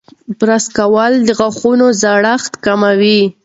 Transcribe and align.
برس 0.39 0.65
کول 0.77 1.11
د 1.27 1.29
غاښونو 1.39 1.87
زړښت 2.01 2.53
کموي. 2.65 3.21